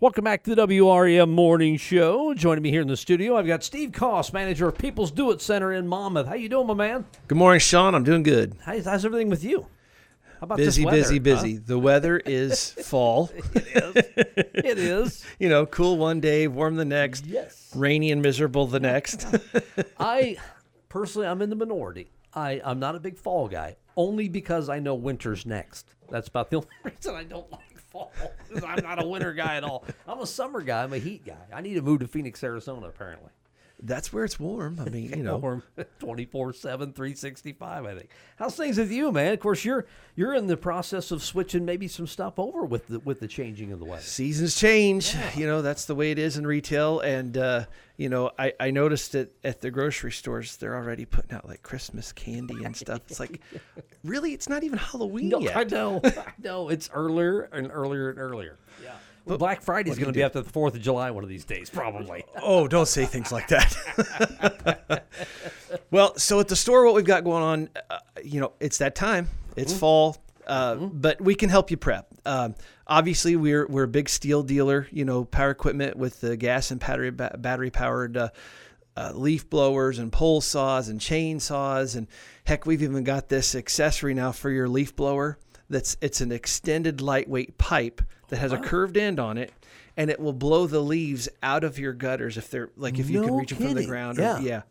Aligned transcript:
Welcome 0.00 0.24
back 0.24 0.42
to 0.44 0.54
the 0.54 0.66
WRAM 0.66 1.30
Morning 1.30 1.76
Show. 1.76 2.34
Joining 2.34 2.62
me 2.62 2.70
here 2.70 2.82
in 2.82 2.88
the 2.88 2.96
studio, 2.96 3.36
I've 3.36 3.46
got 3.46 3.62
Steve 3.62 3.90
Koss, 3.90 4.32
manager 4.32 4.68
of 4.68 4.76
People's 4.76 5.10
Do 5.10 5.30
It 5.30 5.40
Center 5.40 5.72
in 5.72 5.86
Monmouth. 5.86 6.26
How 6.26 6.34
you 6.34 6.48
doing, 6.48 6.66
my 6.66 6.74
man? 6.74 7.04
Good 7.28 7.38
morning, 7.38 7.60
Sean. 7.60 7.94
I'm 7.94 8.04
doing 8.04 8.22
good. 8.22 8.56
How's, 8.64 8.84
how's 8.84 9.04
everything 9.04 9.28
with 9.30 9.44
you? 9.44 9.66
How 10.40 10.44
about 10.44 10.58
Busy, 10.58 10.82
this 10.82 10.86
weather, 10.86 10.96
busy, 11.02 11.16
huh? 11.16 11.22
busy. 11.22 11.56
The 11.58 11.78
weather 11.78 12.18
is 12.18 12.70
fall. 12.84 13.30
It 13.54 14.78
is. 14.78 15.24
you 15.38 15.48
know, 15.48 15.64
cool 15.66 15.96
one 15.96 16.20
day, 16.20 16.48
warm 16.48 16.76
the 16.76 16.84
next, 16.84 17.24
Yes. 17.26 17.70
rainy 17.74 18.10
and 18.10 18.20
miserable 18.20 18.66
the 18.66 18.80
next. 18.80 19.26
I 19.98 20.36
personally, 20.88 21.28
I'm 21.28 21.40
in 21.40 21.50
the 21.50 21.56
minority. 21.56 22.10
I, 22.34 22.60
I'm 22.64 22.80
not 22.80 22.94
a 22.96 23.00
big 23.00 23.16
fall 23.16 23.48
guy, 23.48 23.76
only 23.96 24.28
because 24.28 24.68
I 24.68 24.80
know 24.80 24.94
winter's 24.96 25.46
next. 25.46 25.88
That's 26.10 26.28
about 26.28 26.50
the 26.50 26.56
only 26.56 26.68
reason 26.82 27.14
I 27.14 27.24
don't 27.24 27.50
like 27.52 27.60
fall. 27.94 28.12
I'm 28.66 28.82
not 28.82 29.02
a 29.02 29.06
winter 29.06 29.32
guy 29.32 29.56
at 29.56 29.64
all. 29.64 29.84
I'm 30.06 30.20
a 30.20 30.26
summer 30.26 30.60
guy. 30.60 30.82
I'm 30.82 30.92
a 30.92 30.98
heat 30.98 31.24
guy. 31.24 31.46
I 31.52 31.60
need 31.62 31.74
to 31.74 31.82
move 31.82 32.00
to 32.00 32.08
Phoenix, 32.08 32.42
Arizona, 32.44 32.88
apparently. 32.88 33.30
That's 33.82 34.12
where 34.12 34.24
it's 34.24 34.40
warm. 34.40 34.78
I 34.80 34.88
mean, 34.88 35.10
you 35.10 35.22
know, 35.22 35.40
Or 35.40 35.62
24 35.98 36.52
7 36.52 36.92
365 36.92 37.84
i 37.84 37.94
think 37.94 38.08
how's 38.36 38.56
things 38.56 38.78
with 38.78 38.90
you 38.90 39.10
man 39.10 39.32
of 39.32 39.40
course 39.40 39.64
you're 39.64 39.86
you're 40.14 40.34
in 40.34 40.46
the 40.46 40.56
process 40.56 41.10
of 41.10 41.22
switching 41.22 41.64
maybe 41.64 41.88
some 41.88 42.06
stuff 42.06 42.38
over 42.38 42.64
with 42.64 42.86
the 42.88 42.98
with 43.00 43.20
the 43.20 43.26
changing 43.28 43.72
of 43.72 43.78
the 43.78 43.84
weather 43.84 44.02
seasons 44.02 44.54
change. 44.54 45.14
You 45.36 45.46
know, 45.46 45.62
that's 45.62 45.84
the 45.86 45.94
way 45.94 46.10
it 46.10 46.18
is 46.18 46.36
in 46.36 46.46
retail. 46.46 47.00
And, 47.00 47.36
uh, 47.36 47.64
you 47.96 48.08
know, 48.08 48.30
I, 48.38 48.52
I 48.60 48.70
noticed 48.70 49.14
it 49.14 49.34
at 49.42 49.60
the 49.60 49.70
grocery 49.70 50.12
stores. 50.12 50.56
They're 50.56 50.76
already 50.76 51.04
putting 51.04 51.32
out 51.32 51.46
like 51.46 51.62
Christmas 51.62 52.12
candy 52.12 52.64
and 52.64 52.76
stuff. 52.76 53.00
It's 53.08 53.20
like, 53.20 53.40
really? 54.04 54.32
It's 54.32 54.48
not 54.48 54.62
even 54.64 54.78
Halloween 54.78 55.28
no, 55.30 55.40
yet. 55.40 55.56
i 55.56 55.64
know 55.64 56.00
i 56.04 56.32
know 56.42 56.68
it's 56.68 56.88
earlier 56.92 57.42
and 57.52 57.70
earlier 57.72 58.10
and 58.10 58.18
earlier 58.18 58.58
yeah 58.82 58.94
well, 59.24 59.38
black 59.38 59.62
friday 59.62 59.90
is 59.90 59.98
going 59.98 60.12
to 60.12 60.12
be 60.12 60.22
after 60.22 60.40
the 60.40 60.50
4th 60.50 60.74
of 60.74 60.82
july 60.82 61.10
one 61.10 61.22
of 61.22 61.28
these 61.30 61.44
days 61.44 61.70
probably 61.70 62.24
Oh, 62.42 62.68
don't 62.68 62.86
say 62.86 63.06
things 63.06 63.32
like 63.32 63.48
that. 63.48 65.04
well, 65.90 66.16
so 66.18 66.40
at 66.40 66.48
the 66.48 66.56
store, 66.56 66.84
what 66.84 66.94
we've 66.94 67.04
got 67.04 67.24
going 67.24 67.42
on, 67.42 67.68
uh, 67.90 67.98
you 68.22 68.40
know, 68.40 68.52
it's 68.60 68.78
that 68.78 68.94
time. 68.94 69.28
It's 69.56 69.72
fall, 69.72 70.18
uh, 70.46 70.74
but 70.76 71.20
we 71.20 71.34
can 71.34 71.48
help 71.48 71.70
you 71.70 71.76
prep. 71.76 72.06
Um, 72.26 72.54
obviously, 72.86 73.36
we're 73.36 73.66
we're 73.66 73.84
a 73.84 73.88
big 73.88 74.06
Stihl 74.06 74.44
dealer. 74.46 74.88
You 74.90 75.04
know, 75.04 75.24
power 75.24 75.50
equipment 75.50 75.96
with 75.96 76.20
the 76.20 76.36
gas 76.36 76.70
and 76.70 76.80
battery 76.80 77.10
ba- 77.10 77.36
battery 77.38 77.70
powered. 77.70 78.16
Uh, 78.16 78.28
uh, 78.96 79.10
leaf 79.12 79.50
blowers 79.50 79.98
and 79.98 80.12
pole 80.12 80.40
saws 80.40 80.88
and 80.88 81.00
chainsaws 81.00 81.96
and 81.96 82.06
heck 82.44 82.64
we've 82.64 82.80
even 82.80 83.02
got 83.02 83.28
this 83.28 83.56
accessory 83.56 84.14
now 84.14 84.30
for 84.30 84.50
your 84.50 84.68
leaf 84.68 84.94
blower 84.94 85.36
that's 85.74 85.96
it's 86.00 86.20
an 86.20 86.32
extended 86.32 87.00
lightweight 87.00 87.58
pipe 87.58 88.00
that 88.28 88.36
has 88.38 88.52
a 88.52 88.58
curved 88.58 88.96
end 88.96 89.18
on 89.20 89.36
it 89.36 89.52
and 89.96 90.10
it 90.10 90.18
will 90.18 90.32
blow 90.32 90.66
the 90.66 90.80
leaves 90.80 91.28
out 91.42 91.64
of 91.64 91.78
your 91.78 91.92
gutters 91.92 92.36
if 92.38 92.50
they're 92.50 92.70
like 92.76 92.98
if 92.98 93.10
you 93.10 93.20
can 93.20 93.30
No 93.30 93.36
reach 93.38 93.50
them 93.50 93.58
from 93.58 93.74
the 93.74 93.86
ground 93.86 94.18
Yeah. 94.18 94.38
or, 94.38 94.42
yeah 94.42 94.62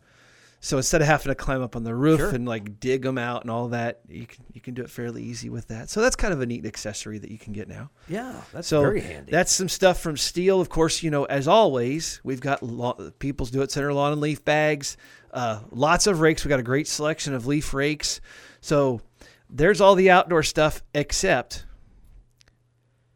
so 0.60 0.78
instead 0.78 1.02
of 1.02 1.06
having 1.06 1.28
to 1.30 1.34
climb 1.34 1.60
up 1.60 1.76
on 1.76 1.84
the 1.84 1.94
roof 1.94 2.20
Sure. 2.20 2.30
and 2.30 2.48
like 2.48 2.80
dig 2.80 3.02
them 3.02 3.18
out 3.18 3.42
and 3.42 3.50
all 3.50 3.68
that 3.68 4.00
you 4.08 4.26
can 4.26 4.42
you 4.54 4.60
can 4.62 4.72
do 4.72 4.80
it 4.82 4.88
fairly 4.90 5.22
easy 5.22 5.50
with 5.50 5.68
that 5.68 5.90
so 5.90 6.00
that's 6.00 6.16
kind 6.16 6.32
of 6.32 6.40
a 6.40 6.46
neat 6.46 6.64
accessory 6.64 7.18
that 7.18 7.30
you 7.30 7.38
can 7.38 7.52
get 7.52 7.68
now 7.68 7.90
yeah 8.08 8.40
that's 8.52 8.68
so 8.68 8.80
very 8.80 9.00
handy 9.02 9.30
that's 9.30 9.52
some 9.52 9.68
stuff 9.68 10.00
from 10.00 10.14
Stihl. 10.16 10.60
Of 10.62 10.70
course, 10.70 11.02
you 11.02 11.10
know, 11.10 11.24
as 11.24 11.46
always, 11.46 12.20
we've 12.24 12.40
got 12.40 12.60
People's 13.18 13.50
Do 13.50 13.60
It 13.60 13.70
Center 13.70 13.92
lawn 13.92 14.12
and 14.12 14.20
leaf 14.22 14.42
bags, 14.44 14.96
uh, 15.32 15.60
lots 15.70 16.06
of 16.06 16.20
rakes. 16.20 16.44
We 16.44 16.48
got 16.48 16.60
a 16.60 16.62
great 16.64 16.88
selection 16.88 17.34
of 17.34 17.46
leaf 17.46 17.74
rakes. 17.74 18.20
So 18.62 19.00
there's 19.54 19.80
all 19.80 19.94
the 19.94 20.10
outdoor 20.10 20.42
stuff. 20.42 20.82
Except, 20.94 21.64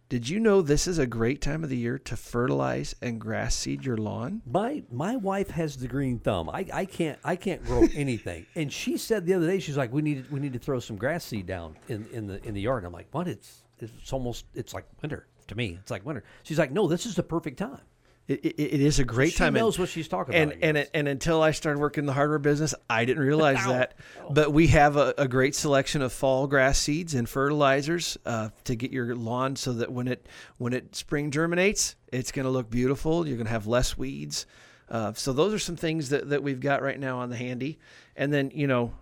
did 0.08 0.28
you 0.28 0.38
know 0.38 0.62
this 0.62 0.86
is 0.86 0.98
a 0.98 1.06
great 1.06 1.42
time 1.42 1.64
of 1.64 1.68
the 1.68 1.76
year 1.76 1.98
to 1.98 2.16
fertilize 2.16 2.94
and 3.02 3.20
grass 3.20 3.54
seed 3.54 3.84
your 3.84 3.96
lawn? 3.96 4.40
my 4.46 4.84
my 4.90 5.16
wife 5.16 5.50
has 5.50 5.76
the 5.76 5.88
green 5.88 6.18
thumb. 6.18 6.48
I, 6.48 6.66
I 6.72 6.84
can't 6.84 7.18
I 7.24 7.36
can't 7.36 7.64
grow 7.64 7.86
anything. 7.94 8.46
And 8.54 8.72
she 8.72 8.96
said 8.96 9.26
the 9.26 9.34
other 9.34 9.46
day 9.46 9.58
she's 9.58 9.76
like 9.76 9.92
we 9.92 10.00
need 10.00 10.30
we 10.30 10.40
need 10.40 10.52
to 10.52 10.58
throw 10.58 10.78
some 10.78 10.96
grass 10.96 11.24
seed 11.24 11.46
down 11.46 11.76
in, 11.88 12.06
in 12.12 12.26
the 12.28 12.42
in 12.46 12.54
the 12.54 12.62
yard. 12.62 12.84
And 12.84 12.86
I'm 12.86 12.92
like 12.92 13.08
what? 13.10 13.26
It's 13.26 13.64
it's 13.80 14.12
almost 14.12 14.46
it's 14.54 14.72
like 14.72 14.86
winter 15.02 15.26
to 15.48 15.54
me. 15.56 15.76
It's 15.80 15.90
like 15.90 16.06
winter. 16.06 16.22
She's 16.44 16.58
like 16.58 16.70
no, 16.70 16.86
this 16.86 17.04
is 17.04 17.16
the 17.16 17.22
perfect 17.24 17.58
time. 17.58 17.80
It, 18.28 18.44
it, 18.44 18.60
it 18.60 18.80
is 18.82 18.98
a 18.98 19.04
great 19.04 19.32
She 19.32 19.38
time. 19.38 19.48
and- 19.48 19.56
knows 19.56 19.78
what 19.78 19.88
she's 19.88 20.06
talking 20.06 20.34
and 20.34 20.52
about, 20.52 20.62
I 20.62 20.66
and 20.68 20.88
and 20.92 21.08
until 21.08 21.42
I 21.42 21.52
started 21.52 21.80
working 21.80 22.02
in 22.02 22.06
the 22.06 22.12
hardware 22.12 22.38
business, 22.38 22.74
I 22.88 23.06
didn't 23.06 23.22
realize 23.22 23.56
Ow. 23.60 23.72
that. 23.72 23.94
But 24.30 24.52
we 24.52 24.66
have 24.66 24.96
a, 24.96 25.14
a 25.16 25.26
great 25.26 25.54
selection 25.54 26.02
of 26.02 26.12
fall 26.12 26.46
grass 26.46 26.78
seeds 26.78 27.14
and 27.14 27.26
fertilizers 27.26 28.18
uh, 28.26 28.50
to 28.64 28.74
get 28.76 28.90
your 28.92 29.16
lawn 29.16 29.56
so 29.56 29.72
that 29.72 29.90
when 29.90 30.08
it 30.08 30.26
when 30.58 30.74
it 30.74 30.94
spring 30.94 31.30
germinates, 31.30 31.96
it's 32.12 32.30
going 32.30 32.44
to 32.44 32.50
look 32.50 32.68
beautiful. 32.68 33.26
You're 33.26 33.38
going 33.38 33.46
to 33.46 33.52
have 33.52 33.66
less 33.66 33.96
weeds. 33.96 34.44
Uh, 34.90 35.12
so 35.14 35.32
those 35.32 35.52
are 35.54 35.58
some 35.58 35.76
things 35.76 36.10
that, 36.10 36.28
that 36.30 36.42
we've 36.42 36.60
got 36.60 36.82
right 36.82 36.98
now 37.00 37.18
on 37.20 37.30
the 37.30 37.36
handy. 37.36 37.78
And 38.14 38.30
then 38.32 38.50
you 38.54 38.66
know, 38.66 38.92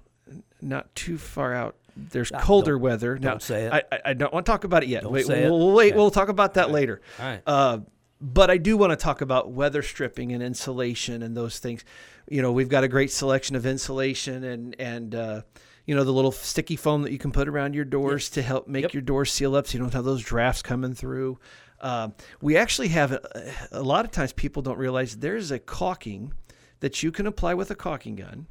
not 0.61 0.95
too 0.95 1.19
far 1.19 1.53
out. 1.53 1.75
There's 1.97 2.31
colder 2.31 2.73
don't- 2.75 2.83
weather. 2.83 3.19
now, 3.19 3.31
don't 3.31 3.43
say 3.43 3.65
it. 3.67 3.73
I, 3.73 3.83
I, 4.05 4.13
don't 4.13 4.33
want 4.33 4.45
to 4.47 4.53
talk 4.53 4.65
about 4.65 4.83
it 4.83 4.89
yet. 4.89 5.03
Don't 5.03 5.13
wait, 5.13 5.27
say 5.27 5.43
it. 5.45 5.51
we'll, 5.51 5.59
we'll 5.59 5.73
wait. 5.75 5.89
Okay. 5.93 5.97
We'll 5.97 6.11
talk 6.11 6.29
about 6.29 6.55
that 6.55 6.71
later. 6.71 7.01
All 7.19 7.25
right. 7.25 7.43
Uh, 7.47 7.79
but 8.21 8.51
I 8.51 8.57
do 8.57 8.77
want 8.77 8.91
to 8.91 8.97
talk 8.97 9.21
about 9.21 9.51
weather 9.51 9.83
stripping 9.83 10.33
and 10.33 10.43
insulation 10.43 11.23
and 11.23 11.37
those 11.37 11.59
things. 11.59 11.85
You 12.29 12.43
know, 12.43 12.53
we've 12.53 12.69
got 12.69 12.85
a 12.85 12.89
great 12.89 13.11
selection 13.11 13.57
of 13.57 13.67
insulation 13.67 14.45
and 14.45 14.75
and 14.79 15.15
uh, 15.15 15.43
you 15.85 15.95
know 15.95 16.05
the 16.05 16.13
little 16.13 16.33
sticky 16.33 16.77
foam 16.77 17.03
that 17.03 17.13
you 17.13 17.19
can 17.19 17.31
put 17.33 17.49
around 17.49 17.75
your 17.75 17.85
doors 17.85 18.31
to 18.31 18.43
help 18.43 18.67
make 18.69 18.83
Yep. 18.83 18.95
your 18.95 19.03
doors 19.03 19.33
seal 19.33 19.55
up, 19.55 19.67
so 19.67 19.75
you 19.75 19.81
don't 19.81 19.93
have 19.93 20.05
those 20.05 20.23
drafts 20.23 20.63
coming 20.63 20.95
through. 20.95 21.39
Um, 21.81 22.15
we 22.41 22.57
actually 22.57 22.89
have 22.89 23.13
a, 23.13 23.53
a 23.71 23.83
lot 23.83 24.05
of 24.05 24.11
times 24.11 24.33
people 24.33 24.63
don't 24.63 24.79
realize 24.79 25.19
there's 25.19 25.51
a 25.51 25.59
caulking 25.59 26.33
that 26.81 27.03
you 27.03 27.13
can 27.13 27.27
apply 27.27 27.55
with 27.55 27.71
a 27.71 27.75
caulking 27.75 28.17
gun, 28.17 28.47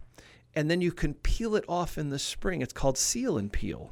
and 0.53 0.69
then 0.69 0.79
you 0.79 0.91
can 0.91 1.15
peel 1.15 1.55
it 1.55 1.65
off 1.67 1.97
in 1.97 2.09
the 2.09 2.19
spring. 2.19 2.61
It's 2.61 2.71
called 2.73 2.97
seal 2.97 3.37
and 3.37 3.51
peel 3.51 3.91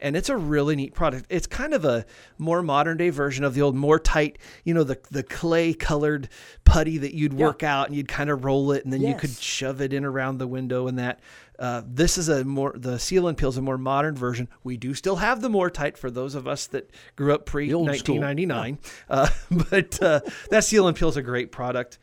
and 0.00 0.16
it's 0.16 0.28
a 0.28 0.36
really 0.36 0.76
neat 0.76 0.94
product. 0.94 1.26
It's 1.28 1.46
kind 1.46 1.74
of 1.74 1.84
a 1.84 2.04
more 2.38 2.62
modern 2.62 2.96
day 2.96 3.10
version 3.10 3.44
of 3.44 3.54
the 3.54 3.62
old 3.62 3.76
Mortite, 3.76 4.36
you 4.64 4.74
know, 4.74 4.84
the 4.84 4.98
the 5.10 5.22
clay 5.22 5.74
colored 5.74 6.28
putty 6.64 6.98
that 6.98 7.14
you'd 7.14 7.32
work 7.32 7.62
out 7.62 7.88
and 7.88 7.96
you'd 7.96 8.08
kind 8.08 8.30
of 8.30 8.44
roll 8.44 8.72
it 8.72 8.84
and 8.84 8.92
then 8.92 9.00
you 9.00 9.14
could 9.14 9.30
shove 9.30 9.80
it 9.80 9.92
in 9.92 10.04
around 10.04 10.38
the 10.38 10.46
window 10.46 10.86
and 10.86 10.98
that. 10.98 11.20
Uh, 11.58 11.82
this 11.84 12.16
is 12.16 12.28
a 12.28 12.44
more 12.44 12.72
the 12.76 13.00
seal 13.00 13.26
and 13.26 13.36
peel 13.36 13.48
is 13.48 13.56
a 13.56 13.62
more 13.62 13.76
modern 13.76 14.14
version. 14.14 14.48
We 14.62 14.76
do 14.76 14.94
still 14.94 15.16
have 15.16 15.40
the 15.40 15.48
Mortite 15.48 15.96
for 15.96 16.08
those 16.08 16.36
of 16.36 16.46
us 16.46 16.68
that 16.68 16.88
grew 17.16 17.34
up 17.34 17.46
pre 17.46 17.74
1999, 17.74 18.78
uh, 19.10 19.28
but 19.68 20.00
uh, 20.00 20.20
that 20.50 20.62
seal 20.62 20.86
and 20.86 20.96
peel 20.96 21.08
is 21.08 21.16
a 21.16 21.22
great 21.22 21.50
product. 21.50 21.98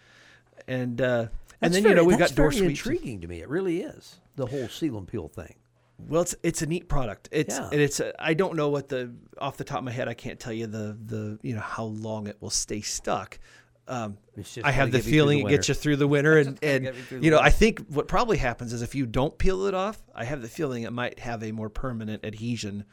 And 0.68 1.00
uh, 1.00 1.28
and 1.62 1.74
then 1.74 1.84
very, 1.84 1.94
you 1.94 1.96
know 1.96 2.04
we've 2.04 2.18
got 2.18 2.36
door 2.36 2.52
very 2.52 2.66
sweeps. 2.66 2.80
intriguing 2.86 3.22
to 3.22 3.28
me. 3.30 3.40
It 3.40 3.48
really 3.48 3.80
is 3.80 4.18
the 4.36 4.48
whole 4.48 4.68
seal 4.68 4.98
and 4.98 5.08
peel 5.08 5.30
thing. 5.30 5.56
Well, 5.98 6.22
it's 6.22 6.36
it's 6.44 6.62
a 6.62 6.66
neat 6.66 6.90
product. 6.90 7.30
It's 7.32 7.58
Yeah. 7.58 7.70
and 7.72 7.80
it's 7.82 8.02
I 8.20 8.34
don't 8.34 8.56
know 8.56 8.70
what 8.70 8.90
the 8.90 9.14
off 9.38 9.58
the 9.58 9.64
top 9.64 9.80
of 9.80 9.84
my 9.86 9.92
head 9.92 10.08
I 10.08 10.14
can't 10.14 10.40
tell 10.40 10.54
you 10.54 10.68
the 10.68 10.98
the 11.06 11.40
you 11.42 11.56
know 11.56 11.62
how 11.62 11.86
long 11.86 12.28
it 12.28 12.38
will 12.42 12.50
stay 12.50 12.82
stuck. 12.82 13.40
Um, 13.88 14.18
I 14.64 14.72
have 14.72 14.92
the 14.92 14.98
get 14.98 15.06
me 15.06 15.12
through 15.12 15.12
feeling 15.12 15.40
the 15.40 15.46
it 15.46 15.50
gets 15.58 15.68
you 15.70 15.76
through 15.76 15.98
the 15.98 16.08
winter, 16.08 16.38
and 16.40 16.60
and 16.64 16.84
get 16.86 16.96
me 16.96 17.02
through 17.02 17.20
the 17.20 17.26
you 17.26 17.32
know 17.32 17.40
I 17.40 17.50
think 17.50 17.86
what 17.88 18.08
probably 18.08 18.38
happens 18.38 18.74
is 18.74 18.82
if 18.82 18.96
you 18.96 19.06
don't 19.06 19.38
peel 19.38 19.66
it 19.68 19.74
off, 19.74 20.02
I 20.14 20.26
have 20.26 20.42
the 20.42 20.48
feeling 20.50 20.84
it 20.84 20.92
might 20.92 21.20
have 21.20 21.44
a 21.44 21.52
more 21.52 21.70
permanent 21.70 22.26
adhesion. 22.26 22.86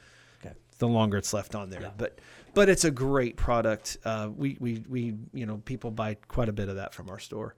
Okay. 0.44 0.54
The 0.78 0.88
longer 0.88 1.16
it's 1.16 1.32
left 1.32 1.54
on 1.54 1.70
there, 1.70 1.92
but 1.96 2.18
but 2.54 2.68
it's 2.68 2.84
a 2.84 2.90
great 2.90 3.36
product. 3.36 3.96
Uh, 4.04 4.28
we 4.36 4.56
we 4.60 4.84
we 4.88 5.14
you 5.32 5.46
know 5.46 5.58
people 5.64 5.90
buy 5.90 6.14
quite 6.28 6.48
a 6.48 6.52
bit 6.52 6.68
of 6.68 6.76
that 6.76 6.94
from 6.94 7.08
our 7.10 7.18
store. 7.18 7.56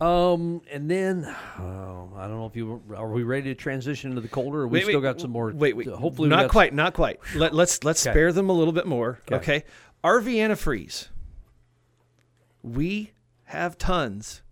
Um, 0.00 0.62
and 0.70 0.90
then 0.90 1.24
oh, 1.58 2.10
I 2.16 2.22
don't 2.26 2.38
know 2.38 2.46
if 2.46 2.56
you 2.56 2.82
are 2.96 3.10
we 3.10 3.22
ready 3.22 3.50
to 3.50 3.54
transition 3.54 4.10
into 4.10 4.22
the 4.22 4.28
colder? 4.28 4.62
Or 4.62 4.66
we 4.68 4.78
Wait, 4.78 4.84
still 4.84 5.00
wait, 5.00 5.02
got 5.02 5.20
some 5.20 5.30
more. 5.30 5.52
Wait, 5.52 5.76
wait. 5.76 5.86
Hopefully, 5.88 6.28
not 6.30 6.48
quite, 6.50 6.72
not 6.72 6.94
quite. 6.94 7.20
Let, 7.34 7.54
let's 7.54 7.84
let's 7.84 8.04
Okay. 8.06 8.12
spare 8.14 8.32
them 8.32 8.48
a 8.48 8.52
little 8.54 8.72
bit 8.72 8.86
more. 8.86 9.20
Okay. 9.30 9.36
Okay. 9.36 9.64
RV 10.02 10.34
antifreeze. 10.36 11.08
We 12.62 13.12
have 13.44 13.76
tons 13.76 14.42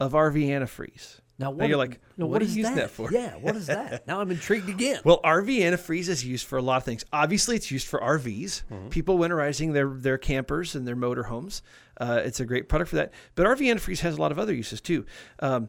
of 0.00 0.12
RV 0.12 0.46
antifreeze. 0.46 1.18
Now, 1.18 1.21
Now 1.38 1.50
what, 1.50 1.68
you're 1.68 1.78
like, 1.78 1.98
no, 2.16 2.26
what 2.26 2.40
are 2.42 2.44
is 2.44 2.56
using 2.56 2.76
that 2.76 2.90
for? 2.90 3.10
Yeah, 3.10 3.34
what 3.36 3.56
is 3.56 3.66
that? 3.66 4.06
now 4.06 4.20
I'm 4.20 4.30
intrigued 4.30 4.68
again. 4.68 5.00
Well, 5.04 5.20
RV 5.24 5.48
antifreeze 5.60 6.08
is 6.08 6.24
used 6.24 6.46
for 6.46 6.56
a 6.58 6.62
lot 6.62 6.76
of 6.76 6.84
things. 6.84 7.04
Obviously, 7.12 7.56
it's 7.56 7.70
used 7.70 7.86
for 7.88 7.98
RVs, 8.00 8.62
Mm-hmm. 8.70 8.88
people 8.88 9.18
winterizing 9.18 9.72
their 9.72 9.88
their 9.88 10.18
campers 10.18 10.74
and 10.74 10.86
their 10.86 10.94
motorhomes. 10.96 11.62
Uh, 12.00 12.20
it's 12.24 12.38
a 12.40 12.44
great 12.44 12.68
product 12.68 12.90
for 12.90 12.96
that. 12.96 13.12
But 13.34 13.46
RV 13.46 13.60
antifreeze 13.60 14.00
has 14.00 14.16
a 14.16 14.20
lot 14.20 14.30
of 14.32 14.38
other 14.38 14.54
uses 14.54 14.80
too. 14.80 15.04
Um, 15.40 15.68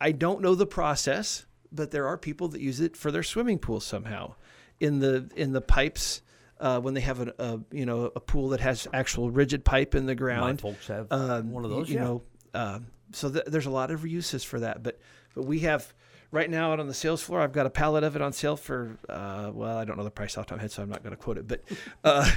I 0.00 0.12
don't 0.12 0.40
know 0.40 0.54
the 0.54 0.66
process, 0.66 1.44
but 1.72 1.90
there 1.90 2.06
are 2.06 2.16
people 2.16 2.48
that 2.48 2.60
use 2.60 2.80
it 2.80 2.96
for 2.96 3.10
their 3.10 3.22
swimming 3.24 3.58
pools 3.58 3.84
somehow, 3.84 4.34
in 4.80 5.00
the 5.00 5.28
in 5.36 5.52
the 5.52 5.60
pipes. 5.60 6.22
Uh, 6.60 6.80
when 6.80 6.92
they 6.94 7.00
have 7.00 7.20
a, 7.20 7.32
a 7.38 7.60
you 7.72 7.86
know 7.86 8.10
a 8.16 8.20
pool 8.20 8.48
that 8.50 8.60
has 8.60 8.88
actual 8.92 9.30
rigid 9.30 9.64
pipe 9.64 9.94
in 9.94 10.06
the 10.06 10.12
My 10.12 10.18
ground, 10.18 10.60
folks 10.60 10.86
have 10.88 11.06
um, 11.12 11.50
one 11.52 11.64
of 11.64 11.70
those. 11.70 11.88
You 11.88 11.96
yeah. 11.96 12.04
know, 12.04 12.22
uh, 12.54 12.78
so 13.12 13.30
th- 13.30 13.44
there's 13.46 13.66
a 13.66 13.70
lot 13.70 13.90
of 13.90 14.06
uses 14.06 14.44
for 14.44 14.60
that. 14.60 14.82
But 14.82 14.98
but 15.34 15.42
we 15.44 15.60
have 15.60 15.92
right 16.30 16.50
now 16.50 16.72
out 16.72 16.80
on 16.80 16.86
the 16.86 16.94
sales 16.94 17.22
floor. 17.22 17.40
I've 17.40 17.52
got 17.52 17.64
a 17.64 17.70
pallet 17.70 18.04
of 18.04 18.14
it 18.16 18.20
on 18.22 18.32
sale 18.32 18.56
for 18.56 18.98
uh, 19.08 19.50
well, 19.52 19.76
I 19.78 19.84
don't 19.84 19.96
know 19.96 20.04
the 20.04 20.10
price 20.10 20.36
off 20.36 20.46
the 20.46 20.50
top 20.50 20.56
of 20.56 20.58
my 20.58 20.62
head, 20.62 20.70
so 20.72 20.82
I'm 20.82 20.90
not 20.90 21.02
going 21.02 21.16
to 21.16 21.22
quote 21.22 21.38
it. 21.38 21.48
But 21.48 21.62
uh, 22.04 22.30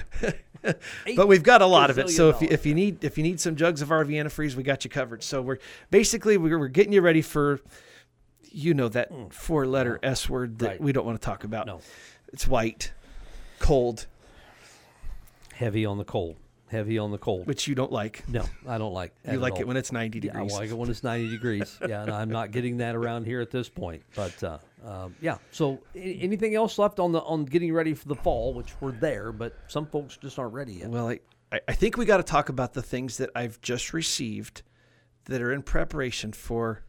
but 1.15 1.27
we've 1.27 1.43
got 1.43 1.61
a 1.61 1.65
lot 1.65 1.89
of 1.89 1.97
it. 1.99 2.09
So 2.09 2.29
if 2.29 2.41
you, 2.41 2.47
if 2.51 2.65
you 2.65 2.73
need 2.73 3.03
if 3.03 3.17
you 3.17 3.23
need 3.23 3.39
some 3.39 3.55
jugs 3.55 3.81
of 3.81 3.89
RV 3.89 4.07
antifreeze, 4.09 4.55
we 4.55 4.63
got 4.63 4.83
you 4.83 4.89
covered. 4.89 5.23
So 5.23 5.41
we're 5.41 5.57
basically 5.89 6.37
we're, 6.37 6.57
we're 6.59 6.67
getting 6.67 6.93
you 6.93 7.01
ready 7.01 7.21
for, 7.21 7.59
you 8.51 8.73
know, 8.73 8.87
that 8.89 9.11
four 9.33 9.65
letter 9.65 9.99
S 10.03 10.29
word 10.29 10.59
that 10.59 10.65
Mm. 10.65 10.69
Right. 10.69 10.81
we 10.81 10.91
don't 10.93 11.05
want 11.05 11.19
to 11.19 11.25
talk 11.25 11.43
about. 11.43 11.67
No. 11.67 11.81
It's 12.33 12.47
white, 12.47 12.93
cold, 13.59 14.05
Heavy 15.55 15.85
on 15.85 15.97
the 15.97 16.05
cold. 16.05 16.37
Heavy 16.71 16.97
on 16.97 17.11
the 17.11 17.17
cold. 17.17 17.47
which 17.47 17.67
you 17.67 17.75
don't 17.75 17.91
like. 17.91 18.27
No, 18.29 18.45
I 18.65 18.77
don't 18.77 18.93
like. 18.93 19.13
You 19.29 19.37
like 19.39 19.53
all. 19.53 19.61
it 19.61 19.67
when 19.67 19.75
it's 19.77 19.91
ninety 19.91 20.19
Yeah, 20.19 20.39
I 20.39 20.43
like 20.43 20.69
it 20.69 20.77
when 20.77 20.89
it's 20.89 21.03
90 21.03 21.29
degrees. 21.29 21.77
Yeah, 21.87 22.03
and 22.03 22.11
I'm 22.11 22.29
not 22.29 22.51
getting 22.51 22.77
that 22.77 22.95
around 22.95 23.25
here 23.25 23.41
at 23.41 23.51
this 23.51 23.67
point. 23.67 24.03
But 24.15 24.41
uh, 24.43 24.57
um, 24.85 25.15
yeah. 25.21 25.37
So 25.51 25.79
anything 25.95 26.55
else 26.55 26.79
left 26.79 26.99
on 26.99 27.11
the 27.11 27.19
on 27.19 27.43
getting 27.45 27.73
ready 27.73 27.93
for 27.93 28.07
the 28.07 28.15
fall, 28.15 28.53
which 28.53 28.73
we're 28.79 28.91
there, 28.93 29.31
but 29.33 29.53
some 29.67 29.85
folks 29.85 30.15
just 30.17 30.39
aren't 30.39 30.53
ready 30.53 30.73
yet. 30.75 30.89
Well, 30.89 31.09
I, 31.09 31.19
I- 31.51 31.59
I 31.67 31.73
think 31.73 31.97
we 31.97 32.05
got 32.05 32.17
to 32.17 32.23
talk 32.23 32.47
about 32.47 32.71
the 32.73 32.81
things 32.81 33.17
that 33.17 33.29
I've 33.35 33.59
just 33.61 33.91
received 33.93 34.61
that 35.25 35.41
are 35.41 35.51
in 35.51 35.61
preparation 35.63 36.31
for 36.31 36.83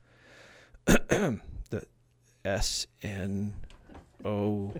the 0.86 1.40
S 2.44 2.86
N 3.02 3.54
O 4.24 4.72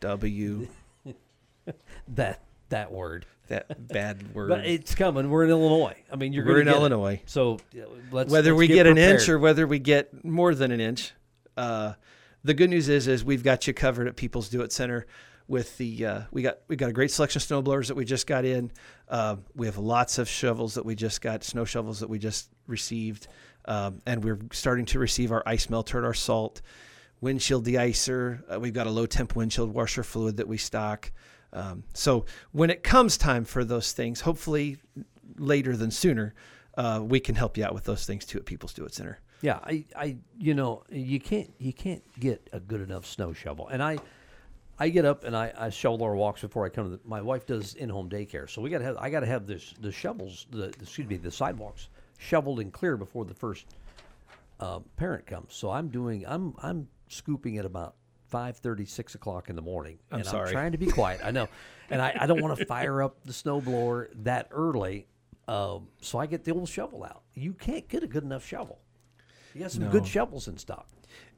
W 0.00 0.68
That 2.08 2.42
that 2.74 2.92
word. 2.92 3.24
that 3.48 3.88
bad 3.88 4.34
word. 4.34 4.48
But 4.48 4.66
it's 4.66 4.94
coming. 4.94 5.30
We're 5.30 5.44
in 5.44 5.50
Illinois. 5.50 5.96
I 6.12 6.16
mean, 6.16 6.32
you're 6.32 6.44
We're 6.44 6.60
in 6.60 6.66
get 6.66 6.74
it. 6.74 6.78
Illinois. 6.78 7.22
So 7.26 7.54
uh, 7.74 7.84
let's 8.10 8.30
whether 8.30 8.50
let's 8.52 8.58
we 8.58 8.66
get, 8.68 8.86
an 8.86 8.98
inch 8.98 9.28
or 9.28 9.38
whether 9.38 9.66
we 9.66 9.78
get 9.78 10.24
more 10.24 10.54
than 10.54 10.70
an 10.70 10.80
inch. 10.80 11.12
Uh, 11.56 11.94
the 12.42 12.52
good 12.52 12.70
news 12.70 12.88
is, 12.88 13.06
is 13.08 13.24
we've 13.24 13.44
got 13.44 13.66
you 13.66 13.72
covered 13.72 14.08
at 14.08 14.16
People's 14.16 14.48
Do 14.48 14.62
It 14.62 14.72
Center. 14.72 15.06
With 15.46 15.76
the 15.76 16.06
uh, 16.06 16.20
we 16.32 16.40
got 16.40 16.60
we 16.68 16.76
got 16.76 16.88
a 16.88 16.92
great 16.94 17.10
selection 17.10 17.38
of 17.38 17.42
snow 17.42 17.60
blowers 17.60 17.88
that 17.88 17.94
we 17.94 18.06
just 18.06 18.26
got 18.26 18.46
in. 18.46 18.72
Uh, 19.10 19.36
we 19.54 19.66
have 19.66 19.76
lots 19.76 20.16
of 20.18 20.26
shovels 20.26 20.72
that 20.74 20.86
we 20.86 20.94
just 20.94 21.20
got, 21.20 21.44
snow 21.44 21.66
shovels 21.66 22.00
that 22.00 22.08
we 22.08 22.18
just 22.18 22.48
received, 22.66 23.28
um, 23.66 24.00
and 24.06 24.24
we're 24.24 24.40
starting 24.52 24.86
to 24.86 24.98
receive 24.98 25.32
our 25.32 25.42
ice 25.44 25.68
melter 25.68 25.98
and 25.98 26.06
our 26.06 26.14
salt, 26.14 26.62
windshield 27.20 27.66
deicer. 27.66 28.40
Uh, 28.50 28.58
we've 28.58 28.72
got 28.72 28.86
a 28.86 28.90
low 28.90 29.04
temp 29.04 29.36
windshield 29.36 29.74
washer 29.74 30.02
fluid 30.02 30.38
that 30.38 30.48
we 30.48 30.56
stock. 30.56 31.12
Um, 31.54 31.84
so 31.94 32.26
when 32.52 32.68
it 32.68 32.82
comes 32.82 33.16
time 33.16 33.44
for 33.44 33.64
those 33.64 33.92
things, 33.92 34.20
hopefully 34.20 34.78
later 35.38 35.76
than 35.76 35.90
sooner, 35.90 36.34
uh, 36.76 37.00
we 37.02 37.20
can 37.20 37.36
help 37.36 37.56
you 37.56 37.64
out 37.64 37.72
with 37.72 37.84
those 37.84 38.04
things 38.04 38.26
too 38.26 38.38
at 38.38 38.44
People's 38.44 38.76
It 38.78 38.92
Center. 38.92 39.20
Yeah, 39.40 39.60
I, 39.62 39.84
I, 39.96 40.16
you 40.38 40.54
know, 40.54 40.82
you 40.90 41.20
can't, 41.20 41.52
you 41.58 41.72
can't 41.72 42.02
get 42.18 42.48
a 42.52 42.60
good 42.60 42.80
enough 42.80 43.06
snow 43.06 43.32
shovel. 43.32 43.68
And 43.68 43.82
I, 43.82 43.98
I 44.78 44.88
get 44.88 45.04
up 45.04 45.22
and 45.24 45.36
I, 45.36 45.52
I 45.56 45.70
shovel 45.70 46.02
our 46.02 46.16
walks 46.16 46.40
before 46.40 46.66
I 46.66 46.70
come 46.70 46.90
to. 46.90 46.96
The, 46.96 47.00
my 47.04 47.22
wife 47.22 47.46
does 47.46 47.74
in-home 47.74 48.08
daycare, 48.08 48.50
so 48.50 48.60
we 48.60 48.70
got 48.70 48.78
to 48.78 48.84
have, 48.84 48.96
I 48.96 49.10
got 49.10 49.20
to 49.20 49.26
have 49.26 49.46
this, 49.46 49.74
the 49.80 49.92
shovels, 49.92 50.46
the, 50.50 50.64
excuse 50.64 51.08
me, 51.08 51.16
the 51.16 51.30
sidewalks 51.30 51.88
shoveled 52.18 52.58
and 52.58 52.72
clear 52.72 52.96
before 52.96 53.24
the 53.24 53.34
first 53.34 53.66
uh, 54.60 54.80
parent 54.96 55.26
comes. 55.26 55.54
So 55.54 55.70
I'm 55.70 55.88
doing, 55.88 56.24
I'm, 56.26 56.54
I'm 56.62 56.88
scooping 57.08 57.58
at 57.58 57.64
about 57.64 57.94
five 58.28 58.56
thirty, 58.56 58.84
six 58.84 59.14
o'clock 59.14 59.50
in 59.50 59.56
the 59.56 59.62
morning. 59.62 59.98
I'm 60.10 60.20
and 60.20 60.28
sorry. 60.28 60.48
I'm 60.48 60.52
trying 60.52 60.72
to 60.72 60.78
be 60.78 60.86
quiet. 60.86 61.20
I 61.24 61.30
know, 61.30 61.48
and 61.90 62.00
I, 62.00 62.16
I 62.20 62.26
don't 62.26 62.42
want 62.42 62.58
to 62.58 62.66
fire 62.66 63.02
up 63.02 63.24
the 63.24 63.32
snow 63.32 63.60
blower 63.60 64.10
that 64.16 64.48
early. 64.50 65.06
Um, 65.46 65.88
so 66.00 66.18
I 66.18 66.26
get 66.26 66.44
the 66.44 66.52
old 66.52 66.68
shovel 66.68 67.04
out. 67.04 67.22
You 67.34 67.52
can't 67.52 67.86
get 67.88 68.02
a 68.02 68.06
good 68.06 68.24
enough 68.24 68.46
shovel. 68.46 68.80
You 69.54 69.60
got 69.60 69.70
some 69.70 69.88
good 69.90 70.06
shovels 70.06 70.48
in 70.48 70.58
stock. 70.58 70.88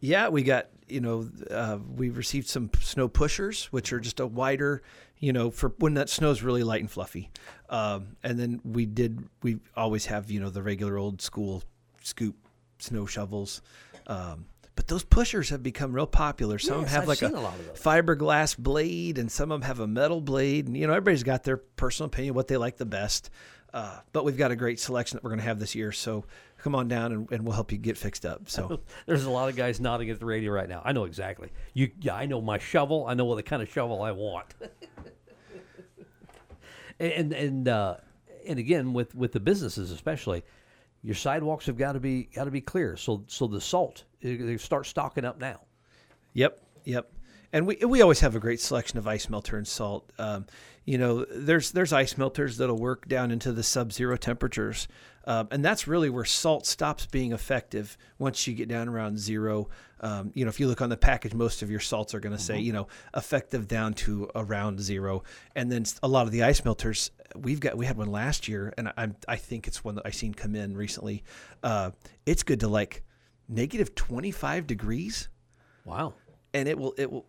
Yeah, 0.01 0.29
we 0.29 0.43
got 0.43 0.69
you 0.89 1.01
know 1.01 1.29
uh, 1.51 1.79
we 1.97 2.11
received 2.11 2.49
some 2.49 2.71
snow 2.81 3.09
pushers, 3.09 3.67
which 3.67 3.93
are 3.93 4.01
just 4.01 4.21
a 4.21 4.27
wider, 4.27 4.83
you 5.19 5.33
know, 5.33 5.51
for 5.51 5.75
when 5.79 5.95
that 5.95 6.09
snow's 6.09 6.43
really 6.43 6.63
light 6.63 6.81
and 6.81 6.91
fluffy. 6.91 7.31
Um, 7.69 8.17
and 8.23 8.39
then 8.39 8.61
we 8.65 8.87
did 8.87 9.29
we 9.43 9.59
always 9.77 10.07
have 10.07 10.31
you 10.31 10.41
know 10.41 10.51
the 10.51 10.63
regular 10.63 10.97
old 10.97 11.21
school 11.21 11.63
scoop 12.03 12.37
snow 12.79 13.07
shovels. 13.07 13.63
Um, 14.07 14.47
but 14.77 14.87
those 14.87 15.03
pushers 15.03 15.49
have 15.49 15.63
become 15.63 15.93
real 15.93 16.07
popular. 16.07 16.59
Some 16.59 16.83
Yes, 16.83 16.93
have 16.93 17.03
I've 17.03 17.09
like 17.09 17.23
a 17.23 17.29
lot 17.29 17.59
of 17.59 17.83
fiberglass 17.83 18.57
blade, 18.57 19.19
and 19.19 19.33
some 19.33 19.51
of 19.51 19.61
them 19.61 19.67
have 19.67 19.81
a 19.81 19.87
metal 19.87 20.21
blade. 20.21 20.67
And 20.67 20.77
you 20.77 20.87
know, 20.87 20.93
everybody's 20.93 21.25
got 21.25 21.43
their 21.43 21.57
personal 21.57 22.07
opinion 22.07 22.35
what 22.35 22.47
they 22.47 22.57
like 22.57 22.77
the 22.77 22.87
best. 22.87 23.31
Uh, 23.75 23.99
but 24.13 24.25
we've 24.25 24.37
got 24.37 24.51
a 24.51 24.57
great 24.57 24.79
selection 24.79 25.17
that 25.17 25.25
we're 25.25 25.31
going 25.31 25.41
to 25.41 25.47
have 25.47 25.59
this 25.59 25.75
year. 25.75 25.93
So 25.93 26.25
come 26.59 26.75
on 26.75 26.89
down, 26.89 27.13
and, 27.13 27.31
and 27.33 27.45
we'll 27.45 27.55
help 27.55 27.73
you 27.73 27.79
get 27.79 27.97
fixed 27.97 28.25
up. 28.25 28.49
So. 28.49 28.81
There's 29.07 29.25
a 29.25 29.31
lot 29.31 29.49
of 29.49 29.57
guys 29.57 29.81
nodding 29.81 30.11
at 30.11 30.21
the 30.21 30.27
radio 30.27 30.53
right 30.53 30.69
now. 30.69 30.83
I 30.85 30.93
know 30.93 31.05
exactly. 31.05 31.51
You, 31.75 31.91
yeah, 32.01 32.15
I 32.15 32.27
know 32.27 32.41
my 32.41 32.59
shovel. 32.59 33.07
I 33.09 33.15
know 33.15 33.25
what 33.25 33.37
the 33.37 33.43
kind 33.43 33.63
of 33.63 33.71
shovel 33.71 34.03
I 34.03 34.13
want. 34.13 34.55
and 37.01 37.33
and 37.33 37.69
uh, 37.69 37.97
and 38.47 38.59
again 38.59 38.93
with 38.93 39.15
with 39.15 39.33
the 39.33 39.41
businesses 39.41 39.91
especially, 39.91 40.45
your 41.07 41.15
sidewalks 41.15 41.67
have 41.67 41.79
got 41.79 41.93
to 41.93 42.01
be 42.01 42.25
got 42.35 42.45
to 42.45 42.51
be 42.51 42.61
clear. 42.61 42.97
So 42.97 43.23
so 43.29 43.47
the 43.47 43.61
salt 43.61 44.05
they 44.21 44.57
start 44.57 44.87
stocking 44.87 45.25
up 45.25 45.39
now. 45.39 45.61
Yep, 46.33 46.61
yep. 46.85 47.09
And 47.57 47.67
we 47.67 47.77
we 47.77 48.03
always 48.03 48.21
have 48.21 48.37
a 48.37 48.39
great 48.39 48.61
selection 48.61 48.99
of 48.99 49.09
ice 49.09 49.31
melter 49.31 49.57
and 49.57 49.67
salt. 49.67 50.13
Um, 50.19 50.45
you 50.85 50.99
know, 50.99 51.25
there's 51.25 51.71
there's 51.71 51.91
ice 51.91 52.19
melters 52.19 52.59
that'll 52.59 52.77
work 52.77 53.09
down 53.09 53.31
into 53.31 53.51
the 53.51 53.63
sub-zero 53.63 54.19
temperatures, 54.19 54.89
um, 55.25 55.49
and 55.51 55.65
that's 55.65 55.89
really 55.89 56.11
where 56.11 56.27
salt 56.27 56.67
stops 56.67 57.07
being 57.07 57.33
effective 57.33 57.97
once 58.19 58.47
you 58.47 58.53
get 58.53 58.69
down 58.69 58.91
around 58.91 59.19
zero. 59.19 59.71
Um, 60.03 60.33
you 60.35 60.45
know, 60.45 60.51
if 60.51 60.61
you 60.61 60.69
look 60.69 60.83
on 60.83 60.91
the 60.91 60.99
package, 60.99 61.33
most 61.33 61.63
of 61.63 61.71
your 61.71 61.81
salts 61.81 62.13
are 62.13 62.21
going 62.21 62.37
to 62.37 62.43
say 62.43 62.59
you 62.59 62.75
know 62.75 62.89
effective 63.17 63.67
down 63.67 63.95
to 63.95 64.31
around 64.35 64.79
zero, 64.79 65.23
and 65.55 65.73
then 65.73 65.87
a 66.03 66.09
lot 66.09 66.27
of 66.27 66.33
the 66.33 66.43
ice 66.43 66.63
melters 66.63 67.11
we've 67.35 67.61
got 67.61 67.75
we 67.75 67.87
had 67.87 67.97
one 67.97 68.13
last 68.13 68.49
year, 68.49 68.75
and 68.77 68.93
I 68.99 69.09
I 69.27 69.37
think 69.37 69.67
it's 69.67 69.83
one 69.83 69.95
that 69.95 70.05
I 70.05 70.11
seen 70.11 70.35
come 70.35 70.55
in 70.55 70.77
recently. 70.77 71.25
Uh, 71.63 71.93
it's 72.27 72.43
good 72.43 72.61
to 72.61 72.69
like 72.69 73.03
negative 73.49 73.95
25 73.95 74.67
degrees 74.67 75.31
Wow, 75.87 76.15
and 76.57 76.69
it 76.69 76.79
will 76.79 76.95
it 76.99 77.11
will 77.11 77.27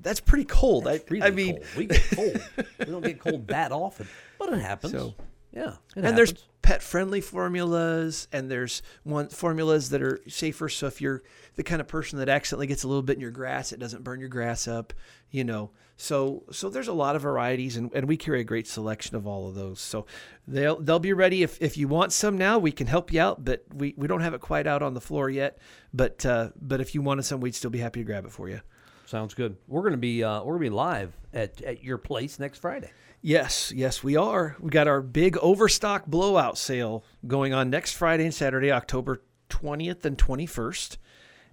that's 0.00 0.20
pretty 0.20 0.44
cold 0.44 0.86
I, 0.86 1.00
really 1.08 1.22
I 1.26 1.30
mean 1.30 1.56
cold. 1.56 1.66
we 1.76 1.86
get 1.86 2.02
cold. 2.14 2.40
we 2.78 2.84
don't 2.86 3.04
get 3.04 3.18
cold 3.20 3.46
that 3.48 3.72
often, 3.72 4.06
but 4.38 4.52
it 4.52 4.60
happens. 4.60 4.92
So- 4.92 5.14
yeah, 5.52 5.74
and 5.96 6.16
there's 6.16 6.34
pet 6.62 6.82
friendly 6.82 7.20
formulas 7.20 8.28
and 8.32 8.50
there's 8.50 8.82
one 9.02 9.28
formulas 9.28 9.88
that 9.90 10.02
are 10.02 10.20
safer 10.28 10.68
so 10.68 10.86
if 10.86 11.00
you're 11.00 11.22
the 11.54 11.62
kind 11.62 11.80
of 11.80 11.88
person 11.88 12.18
that 12.18 12.28
accidentally 12.28 12.66
gets 12.66 12.82
a 12.82 12.88
little 12.88 13.02
bit 13.02 13.14
in 13.14 13.20
your 13.20 13.30
grass 13.30 13.72
it 13.72 13.78
doesn't 13.78 14.04
burn 14.04 14.20
your 14.20 14.28
grass 14.28 14.68
up 14.68 14.92
you 15.30 15.44
know. 15.44 15.70
So 15.96 16.44
so 16.52 16.70
there's 16.70 16.88
a 16.88 16.92
lot 16.92 17.16
of 17.16 17.22
varieties 17.22 17.76
and, 17.76 17.92
and 17.92 18.06
we 18.06 18.16
carry 18.16 18.40
a 18.40 18.44
great 18.44 18.68
selection 18.68 19.16
of 19.16 19.26
all 19.26 19.48
of 19.48 19.54
those. 19.54 19.80
So 19.80 20.06
they'll 20.46 20.80
they'll 20.80 21.00
be 21.00 21.12
ready 21.12 21.42
if, 21.42 21.60
if 21.60 21.76
you 21.76 21.88
want 21.88 22.12
some 22.12 22.38
now 22.38 22.58
we 22.58 22.70
can 22.70 22.86
help 22.86 23.12
you 23.12 23.20
out 23.20 23.44
but 23.44 23.64
we, 23.74 23.94
we 23.96 24.06
don't 24.06 24.20
have 24.20 24.34
it 24.34 24.40
quite 24.40 24.66
out 24.66 24.82
on 24.82 24.94
the 24.94 25.00
floor 25.00 25.28
yet. 25.28 25.58
But 25.92 26.24
uh, 26.24 26.50
but 26.60 26.80
if 26.80 26.94
you 26.94 27.02
wanted 27.02 27.24
some 27.24 27.40
we'd 27.40 27.54
still 27.54 27.70
be 27.70 27.80
happy 27.80 28.00
to 28.00 28.04
grab 28.04 28.24
it 28.24 28.32
for 28.32 28.48
you. 28.48 28.60
Sounds 29.06 29.34
good. 29.34 29.56
We're 29.66 29.82
gonna 29.82 29.96
be 29.96 30.22
uh, 30.22 30.42
we're 30.44 30.54
gonna 30.54 30.66
be 30.66 30.70
live 30.70 31.16
at, 31.32 31.60
at 31.62 31.82
your 31.82 31.98
place 31.98 32.38
next 32.38 32.58
Friday. 32.58 32.90
Yes, 33.20 33.72
yes, 33.74 34.02
we 34.04 34.16
are. 34.16 34.56
We 34.60 34.70
got 34.70 34.86
our 34.86 35.00
big 35.02 35.36
overstock 35.38 36.06
blowout 36.06 36.56
sale 36.56 37.04
going 37.26 37.52
on 37.52 37.68
next 37.68 37.92
Friday 37.94 38.24
and 38.24 38.34
Saturday, 38.34 38.70
October 38.70 39.22
20th 39.50 40.04
and 40.04 40.16
21st. 40.16 40.96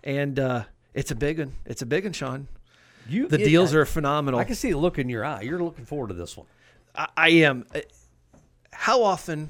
And 0.04 0.40
uh, 0.40 0.64
it's 0.94 1.10
a 1.12 1.16
big 1.16 1.40
one. 1.40 1.54
It's 1.66 1.82
a 1.82 1.86
big 1.88 2.04
one, 2.04 2.14
Sean. 2.14 2.48
You 3.10 3.28
The 3.28 3.42
it- 3.42 3.46
deals 3.46 3.74
I- 3.74 3.80
are 3.80 3.86
phenomenal. 3.86 4.40
I 4.40 4.44
can 4.44 4.56
see 4.56 4.72
the 4.72 4.78
look 4.78 5.00
in 5.00 5.10
your 5.10 5.26
eye. 5.26 5.42
You're 5.42 5.62
looking 5.64 5.86
forward 5.86 6.10
to 6.10 6.14
this 6.14 6.38
one. 6.38 6.46
I, 6.96 7.08
I 7.18 7.30
am. 7.30 7.66
Uh, 7.74 7.80
How 8.72 9.02
often 9.04 9.50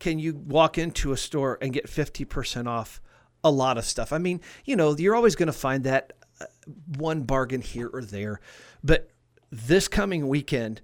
can 0.00 0.18
you 0.18 0.34
walk 0.34 0.78
into 0.78 1.12
a 1.12 1.16
store 1.16 1.58
and 1.62 1.72
get 1.72 1.86
50% 1.86 2.66
off 2.66 3.00
a 3.44 3.50
lot 3.52 3.78
of 3.78 3.84
stuff? 3.84 4.12
I 4.12 4.18
mean, 4.18 4.40
you 4.64 4.74
know, 4.74 4.96
you're 4.96 5.14
always 5.14 5.36
going 5.36 5.46
to 5.46 5.52
find 5.52 5.84
that 5.84 6.12
uh, 6.40 6.46
one 6.98 7.22
bargain 7.22 7.60
here 7.60 7.88
or 7.92 8.02
there. 8.02 8.40
But 8.82 9.10
this 9.52 9.86
coming 9.86 10.26
weekend, 10.26 10.80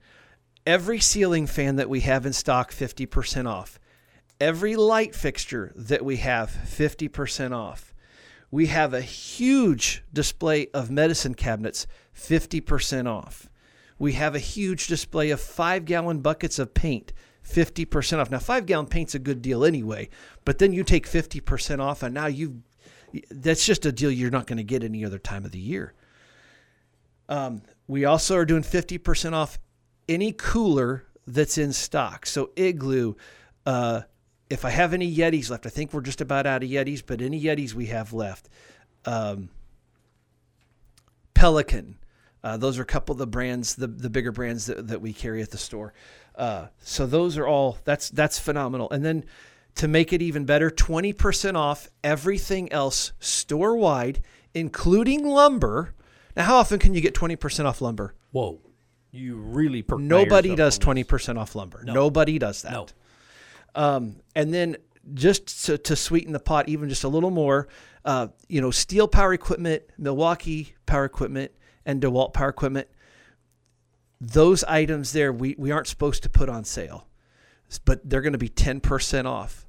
every 0.69 1.01
ceiling 1.01 1.47
fan 1.47 1.77
that 1.77 1.89
we 1.89 2.01
have 2.01 2.27
in 2.27 2.33
stock, 2.35 2.71
50% 2.71 3.49
off. 3.49 3.81
Every 4.39 4.77
light 4.77 5.15
fixture 5.15 5.73
that 5.75 6.05
we 6.05 6.19
have, 6.19 6.51
50% 6.51 7.57
off. 7.57 7.95
We 8.51 8.67
have 8.67 8.93
a 8.93 9.01
huge 9.01 10.05
display 10.13 10.69
of 10.75 10.91
medicine 10.91 11.35
cabinets, 11.35 11.87
50% 12.15 13.07
off. 13.07 13.49
We 13.99 14.13
have 14.13 14.35
a 14.35 14.39
huge 14.41 14.89
display 14.89 15.31
of 15.31 15.41
five 15.41 15.87
gallon 15.87 16.21
buckets 16.21 16.59
of 16.59 16.75
paint, 16.75 17.15
50% 17.43 18.19
off. 18.19 18.31
Now, 18.31 18.39
five 18.39 18.67
gallon 18.67 18.87
paint's 18.87 19.15
a 19.15 19.19
good 19.19 19.41
deal 19.41 19.65
anyway, 19.65 20.11
but 20.45 20.59
then 20.59 20.75
you 20.75 20.85
take 20.85 21.09
50% 21.09 21.81
off, 21.81 22.03
and 22.03 22.13
now 22.13 22.27
you 22.27 22.63
that's 23.31 23.65
just 23.65 23.87
a 23.87 23.91
deal 23.91 24.11
you're 24.11 24.31
not 24.31 24.47
going 24.47 24.59
to 24.59 24.63
get 24.63 24.85
any 24.85 25.03
other 25.03 25.19
time 25.19 25.47
of 25.47 25.51
the 25.51 25.59
year. 25.59 25.95
Um, 27.31 27.63
we 27.87 28.05
also 28.05 28.37
are 28.37 28.45
doing 28.45 28.63
50% 28.63 29.33
off 29.33 29.59
any 30.09 30.33
cooler 30.33 31.05
that's 31.27 31.59
in 31.59 31.73
stock. 31.73 32.27
So, 32.27 32.51
Igloo, 32.57 33.15
uh, 33.67 34.03
if 34.49 34.65
I 34.65 34.71
have 34.71 34.95
any 34.95 35.15
Yetis 35.15 35.51
left, 35.51 35.67
I 35.67 35.69
think 35.69 35.93
we're 35.93 36.01
just 36.01 36.21
about 36.21 36.47
out 36.47 36.63
of 36.63 36.71
Yetis, 36.71 37.03
but 37.07 37.21
any 37.21 37.43
Yetis 37.43 37.75
we 37.75 37.87
have 37.87 38.13
left. 38.13 38.49
Um, 39.05 39.51
Pelican, 41.35 41.97
Uh, 42.43 42.57
those 42.57 42.79
are 42.79 42.83
a 42.83 42.87
couple 42.87 43.13
of 43.13 43.19
the 43.19 43.27
brands, 43.27 43.75
the 43.75 43.89
the 43.89 44.09
bigger 44.09 44.33
brands 44.33 44.67
that, 44.67 44.89
that 44.89 45.01
we 45.01 45.13
carry 45.13 45.43
at 45.43 45.51
the 45.51 45.59
store. 45.59 45.93
Uh, 46.35 46.69
so 46.79 47.07
those 47.07 47.37
are 47.37 47.47
all 47.47 47.79
that's 47.85 48.11
that's 48.11 48.39
phenomenal. 48.39 48.89
And 48.91 49.05
then 49.05 49.25
to 49.75 49.89
make 49.89 50.13
it 50.13 50.23
even 50.23 50.45
better, 50.45 50.71
twenty 50.71 51.13
percent 51.13 51.57
off 51.57 51.89
everything 52.03 52.73
else 52.73 53.13
store 53.19 53.77
wide, 53.77 54.23
including 54.55 55.27
lumber. 55.27 55.95
Now, 56.37 56.45
how 56.45 56.57
often 56.57 56.79
can 56.79 56.95
you 56.95 57.01
get 57.01 57.15
twenty 57.15 57.37
percent 57.37 57.67
off 57.67 57.81
lumber? 57.81 58.15
Whoa, 58.31 58.61
you 59.11 59.37
really 59.37 59.85
Nobody 59.89 60.55
does 60.55 60.79
twenty 60.79 61.05
percent 61.05 61.39
off 61.39 61.55
lumber. 61.55 61.83
Nobody 61.85 62.39
does 62.39 62.63
that. 62.63 62.73
No. 62.73 62.87
Um, 63.75 64.17
and 64.35 64.53
then 64.53 64.77
just 65.15 65.67
to, 65.67 65.79
to 65.79 65.97
sweeten 65.97 66.33
the 66.33 66.41
pot 66.41 66.69
even 66.69 66.89
just 66.89 67.05
a 67.05 67.09
little 67.09 67.31
more, 67.31 67.69
uh, 68.05 68.29
you 68.49 68.61
know, 68.61 68.69
Stihl 68.69 69.11
Power 69.11 69.33
Equipment, 69.33 69.83
Milwaukee 69.97 70.75
Power 70.87 71.05
Equipment, 71.05 71.53
and 71.87 72.03
DeWalt 72.03 72.33
Power 72.33 72.49
Equipment. 72.49 72.89
Those 74.21 74.65
items 74.65 75.13
there 75.13 75.33
we, 75.33 75.55
we 75.59 75.71
aren't 75.71 75.87
supposed 75.87 76.23
to 76.25 76.29
put 76.29 76.49
on 76.49 76.65
sale, 76.65 77.07
but 77.85 78.09
they're 78.09 78.21
going 78.21 78.33
to 78.33 78.39
be 78.39 78.49
ten 78.49 78.81
percent 78.81 79.27
off. 79.27 79.67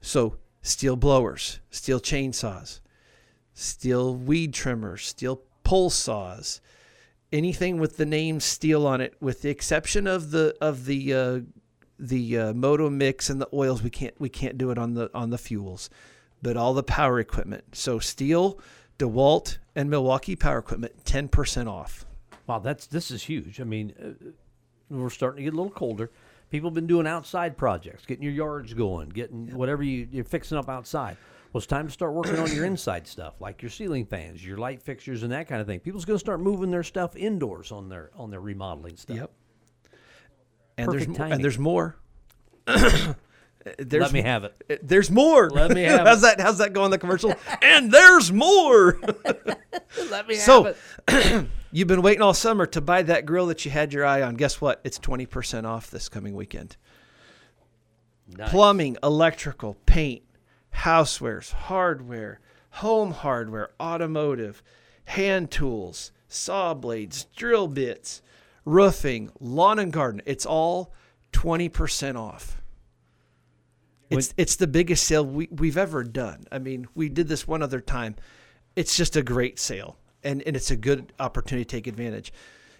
So 0.00 0.36
Stihl 0.62 0.98
blowers, 0.98 1.60
Stihl 1.72 2.00
chainsaws, 2.00 2.80
Stihl 3.54 4.18
weed 4.18 4.54
trimmers, 4.54 5.12
Stihl 5.12 5.40
pole 5.64 5.90
saws, 5.90 6.60
anything 7.32 7.78
with 7.78 7.96
the 7.96 8.06
name 8.06 8.38
Stihl 8.38 8.86
on 8.86 9.00
it, 9.00 9.14
with 9.20 9.42
the 9.42 9.50
exception 9.50 10.06
of 10.06 10.30
the 10.30 10.54
of 10.60 10.86
the 10.86 11.14
uh, 11.14 11.40
the 11.98 12.38
uh, 12.38 12.52
MotoMix 12.52 13.30
and 13.30 13.40
the 13.40 13.48
oils. 13.52 13.82
We 13.82 13.90
can't 13.90 14.18
we 14.20 14.28
can't 14.28 14.58
do 14.58 14.70
it 14.70 14.78
on 14.78 14.94
the 14.94 15.10
on 15.14 15.30
the 15.30 15.38
fuels, 15.38 15.90
but 16.42 16.56
all 16.56 16.74
the 16.74 16.82
power 16.82 17.20
equipment. 17.20 17.76
So 17.76 17.98
Stihl, 17.98 18.58
DeWalt, 18.98 19.58
and 19.74 19.90
Milwaukee 19.90 20.36
Power 20.36 20.58
Equipment, 20.58 21.04
ten 21.04 21.28
percent 21.28 21.68
off. 21.68 22.04
Wow, 22.46 22.58
that's 22.58 22.86
this 22.86 23.10
is 23.10 23.22
huge. 23.22 23.60
I 23.60 23.64
mean, 23.64 23.94
uh, 24.02 24.30
we're 24.88 25.10
starting 25.10 25.38
to 25.38 25.42
get 25.44 25.54
a 25.54 25.56
little 25.56 25.70
colder. 25.70 26.10
People 26.50 26.70
have 26.70 26.74
been 26.74 26.88
doing 26.88 27.06
outside 27.06 27.56
projects, 27.56 28.04
getting 28.04 28.24
your 28.24 28.32
yards 28.32 28.74
going, 28.74 29.08
getting 29.10 29.54
whatever 29.54 29.84
you, 29.84 30.08
you're 30.10 30.24
fixing 30.24 30.58
up 30.58 30.68
outside. 30.68 31.16
Well, 31.52 31.58
it's 31.58 31.66
time 31.66 31.86
to 31.86 31.92
start 31.92 32.12
working 32.14 32.38
on 32.38 32.52
your 32.54 32.64
inside 32.66 33.06
stuff, 33.06 33.40
like 33.40 33.60
your 33.62 33.70
ceiling 33.70 34.06
fans, 34.06 34.44
your 34.44 34.56
light 34.58 34.82
fixtures, 34.82 35.22
and 35.24 35.32
that 35.32 35.48
kind 35.48 35.60
of 35.60 35.66
thing. 35.66 35.80
People's 35.80 36.04
going 36.04 36.14
to 36.16 36.20
start 36.20 36.40
moving 36.40 36.70
their 36.70 36.82
stuff 36.84 37.16
indoors 37.16 37.72
on 37.72 37.88
their 37.88 38.10
on 38.16 38.30
their 38.30 38.40
remodeling 38.40 38.96
stuff. 38.96 39.16
Yep. 39.16 39.30
And 40.78 40.86
Perfect 40.86 40.98
there's 40.98 41.08
more, 41.08 41.16
timing. 41.18 41.32
and 41.34 41.44
there's 41.44 41.58
more. 41.58 41.96
there's 42.66 44.02
Let 44.02 44.12
me 44.12 44.22
have 44.22 44.44
it. 44.44 44.64
Uh, 44.70 44.76
There's 44.82 45.10
more. 45.10 45.50
Let 45.50 45.72
me 45.72 45.82
have 45.82 46.00
it. 46.02 46.06
how's 46.06 46.20
that? 46.22 46.40
How's 46.40 46.58
that 46.58 46.72
go 46.72 46.84
on 46.84 46.90
the 46.90 46.98
commercial? 46.98 47.34
and 47.60 47.90
there's 47.92 48.32
more. 48.32 48.98
Let 50.10 50.28
me 50.28 50.36
have 50.36 50.66
it. 50.66 50.76
so, 51.10 51.46
you've 51.72 51.88
been 51.88 52.00
waiting 52.02 52.22
all 52.22 52.32
summer 52.32 52.64
to 52.66 52.80
buy 52.80 53.02
that 53.02 53.26
grill 53.26 53.46
that 53.46 53.64
you 53.64 53.70
had 53.70 53.92
your 53.92 54.06
eye 54.06 54.22
on. 54.22 54.36
Guess 54.36 54.60
what? 54.60 54.80
It's 54.84 54.98
twenty 54.98 55.26
percent 55.26 55.66
off 55.66 55.90
this 55.90 56.08
coming 56.08 56.34
weekend. 56.34 56.76
Nice. 58.28 58.50
Plumbing, 58.50 58.96
electrical, 59.02 59.76
paint, 59.86 60.22
housewares, 60.74 61.52
hardware, 61.52 62.40
home 62.70 63.12
hardware, 63.12 63.70
automotive, 63.80 64.62
hand 65.04 65.50
tools, 65.50 66.12
saw 66.28 66.74
blades, 66.74 67.24
drill 67.36 67.68
bits, 67.68 68.22
roofing, 68.64 69.30
lawn 69.40 69.78
and 69.78 69.92
garden. 69.92 70.22
It's 70.26 70.46
all 70.46 70.92
twenty 71.32 71.68
percent 71.68 72.16
off. 72.16 72.60
It's 74.08 74.34
it's 74.36 74.56
the 74.56 74.66
biggest 74.66 75.04
sale 75.04 75.24
we, 75.24 75.48
we've 75.52 75.76
ever 75.78 76.02
done. 76.02 76.44
I 76.50 76.58
mean, 76.58 76.88
we 76.94 77.08
did 77.08 77.28
this 77.28 77.46
one 77.46 77.62
other 77.62 77.80
time. 77.80 78.16
It's 78.74 78.96
just 78.96 79.16
a 79.16 79.22
great 79.22 79.58
sale, 79.58 79.98
and, 80.24 80.42
and 80.42 80.56
it's 80.56 80.70
a 80.70 80.76
good 80.76 81.12
opportunity 81.18 81.64
to 81.64 81.76
take 81.76 81.86
advantage. 81.86 82.32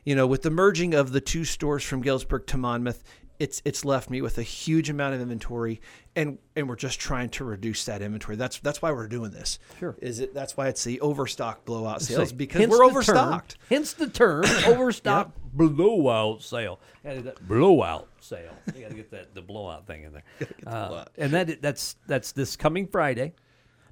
You 0.04 0.14
know, 0.14 0.26
with 0.26 0.42
the 0.42 0.50
merging 0.50 0.94
of 0.94 1.12
the 1.12 1.20
two 1.20 1.44
stores 1.44 1.84
from 1.84 2.00
Galesburg 2.00 2.46
to 2.48 2.56
Monmouth, 2.56 3.04
it's 3.40 3.60
it's 3.64 3.84
left 3.84 4.10
me 4.10 4.20
with 4.22 4.38
a 4.38 4.42
huge 4.42 4.90
amount 4.90 5.14
of 5.14 5.20
inventory, 5.20 5.80
and 6.14 6.38
and 6.54 6.68
we're 6.68 6.76
just 6.76 7.00
trying 7.00 7.30
to 7.30 7.44
reduce 7.44 7.84
that 7.86 8.02
inventory. 8.02 8.36
That's 8.36 8.60
that's 8.60 8.80
why 8.80 8.92
we're 8.92 9.08
doing 9.08 9.30
this. 9.32 9.58
Sure. 9.80 9.96
Is 10.00 10.20
it? 10.20 10.34
That's 10.34 10.56
why 10.56 10.68
it's 10.68 10.84
the 10.84 11.00
overstock 11.00 11.64
blowout 11.64 12.02
sales 12.02 12.28
Say, 12.28 12.36
because 12.36 12.60
we're 12.60 12.76
the 12.76 12.76
term- 12.76 12.90
overstocked. 12.90 13.56
hence 13.68 13.94
the 13.94 14.08
term 14.08 14.44
overstock 14.66 15.32
blowout 15.52 16.42
sale. 16.42 16.78
Gotta 17.02 17.34
blowout 17.40 18.08
sale. 18.20 18.52
You 18.74 18.82
got 18.82 18.90
to 18.90 18.94
get 18.94 19.10
that 19.10 19.34
the 19.34 19.42
blowout 19.42 19.86
thing 19.86 20.04
in 20.04 20.12
there. 20.12 20.22
Uh, 20.66 21.04
and 21.16 21.32
that 21.32 21.62
that's 21.62 21.96
that's 22.06 22.32
this 22.32 22.54
coming 22.56 22.86
Friday, 22.86 23.32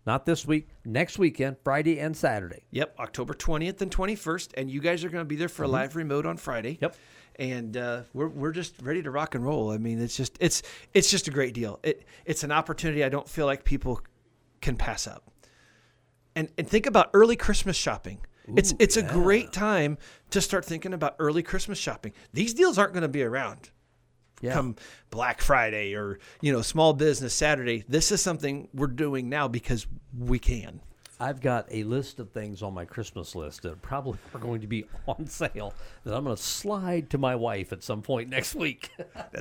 not 0.07 0.27
this 0.27 0.47
week. 0.47 0.69
Next 0.85 1.19
weekend, 1.19 1.57
Friday 1.65 1.99
and 1.99 2.15
Saturday. 2.17 2.65
Yep, 2.71 2.97
October 3.01 3.33
20th 3.35 3.81
and 3.81 3.91
21st, 3.91 4.51
and 4.59 4.71
you 4.71 4.81
guys 4.81 5.03
are 5.05 5.09
going 5.09 5.23
to 5.23 5.29
be 5.29 5.37
there 5.37 5.49
for 5.49 5.63
a 5.65 5.69
live 5.69 5.97
remote 5.97 6.27
on 6.27 6.37
Friday. 6.37 6.75
Mm-hmm. 6.75 6.85
Yep. 6.85 6.97
And 7.39 7.77
uh, 7.77 8.03
we're, 8.13 8.29
we're 8.29 8.53
just 8.53 8.75
ready 8.83 9.01
to 9.03 9.11
rock 9.11 9.35
and 9.37 9.45
roll. 9.45 9.71
I 9.71 9.79
mean, 9.79 10.01
it's 10.01 10.17
just 10.17 10.37
it's 10.41 10.63
it's 10.93 11.11
just 11.11 11.29
a 11.29 11.31
great 11.31 11.55
deal. 11.55 11.79
It 11.83 12.05
it's 12.25 12.43
an 12.43 12.51
opportunity 12.51 13.05
I 13.05 13.09
don't 13.09 13.29
feel 13.29 13.47
like 13.47 13.65
people 13.65 14.01
can 14.61 14.77
pass 14.77 15.07
up. 15.07 15.31
And 16.35 16.49
and 16.59 16.69
think 16.69 16.87
about 16.87 17.11
early 17.15 17.37
Christmas 17.37 17.77
shopping. 17.77 18.19
it's 18.57 18.73
Ooh, 18.73 18.77
it's 18.81 18.97
a 18.97 19.03
yeah. 19.03 19.13
great 19.13 19.53
time 19.53 19.99
to 20.31 20.41
start 20.41 20.65
thinking 20.65 20.93
about 20.93 21.15
early 21.19 21.43
Christmas 21.43 21.79
shopping. 21.79 22.13
These 22.33 22.55
deals 22.55 22.77
aren't 22.79 22.93
going 22.93 23.03
to 23.03 23.09
be 23.09 23.23
around 23.23 23.71
Yeah. 24.41 24.55
come 24.55 24.75
Black 25.11 25.41
Friday 25.41 25.95
or 25.95 26.19
you 26.41 26.53
know 26.53 26.63
Small 26.63 26.93
Business 26.93 27.35
Saturday. 27.35 27.85
This 27.89 28.11
is 28.11 28.21
something 28.21 28.69
we're 28.75 28.87
doing 28.89 29.29
now 29.29 29.47
because 29.47 29.87
we 30.19 30.41
can. 30.41 30.81
I've 31.21 31.41
got 31.41 31.67
a 31.71 31.83
list 31.83 32.21
of 32.21 32.31
things 32.31 32.63
on 32.63 32.75
my 32.75 32.85
Christmas 32.85 33.35
list 33.35 33.63
that 33.63 33.83
probably 33.83 34.19
are 34.35 34.41
going 34.41 34.61
to 34.61 34.67
be 34.67 34.85
on 35.07 35.27
sale 35.27 35.75
that 36.05 36.15
I'm 36.15 36.25
going 36.25 36.37
to 36.37 36.43
slide 36.43 37.11
to 37.11 37.19
my 37.19 37.35
wife 37.35 37.73
at 37.73 37.83
some 37.83 38.03
point 38.03 38.29
next 38.29 38.55
week. 38.55 38.91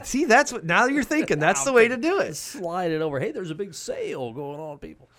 See, 0.03 0.25
that's 0.25 0.51
what 0.51 0.65
now 0.65 0.86
you're 0.86 1.03
thinking. 1.03 1.39
That's 1.39 1.63
the 1.63 1.74
way 1.79 1.88
to 1.88 1.98
do 1.98 2.19
it. 2.19 2.36
slide 2.36 2.91
it 2.91 3.01
over. 3.01 3.19
Hey, 3.19 3.31
there's 3.31 3.51
a 3.51 3.55
big 3.55 3.74
sale 3.74 4.34
going 4.34 4.60
on, 4.60 4.79
people. 4.79 5.10